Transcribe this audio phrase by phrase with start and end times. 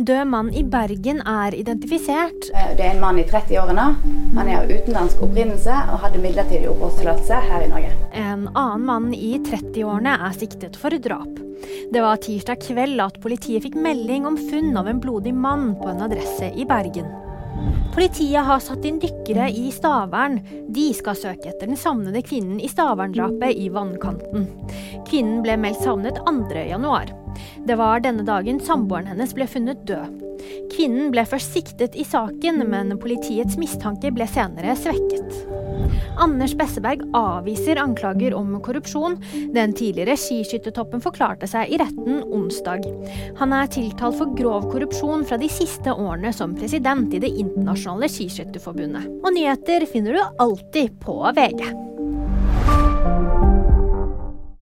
[0.00, 2.48] Død mann i Bergen er identifisert.
[2.54, 3.84] Eh, Det er en mann i 30-årene.
[4.36, 7.90] Han er av utenlandsk opprinnelse og hadde midlertidig oppholdstillatelse her i Norge.
[8.16, 11.28] En annen mann i 30-årene er siktet for drap.
[11.92, 15.90] Det var tirsdag kveld at politiet fikk melding om funn av en blodig mann på
[15.92, 17.10] en adresse i Bergen.
[17.92, 20.40] Politiet har satt inn dykkere i Stavern.
[20.72, 24.46] De skal søke etter den savnede kvinnen i Stavern-drapet i vannkanten.
[25.10, 27.19] Kvinnen ble meldt savnet 2.1.
[27.66, 30.26] Det var denne dagen samboeren hennes ble funnet død.
[30.72, 35.42] Kvinnen ble først siktet i saken, men politiets mistanke ble senere svekket.
[36.20, 39.18] Anders Besseberg avviser anklager om korrupsjon.
[39.54, 42.86] Den tidligere skiskyttertoppen forklarte seg i retten onsdag.
[43.40, 48.10] Han er tiltalt for grov korrupsjon fra de siste årene som president i Det internasjonale
[48.12, 49.08] skiskytterforbundet.
[49.20, 51.70] Og nyheter finner du alltid på VG.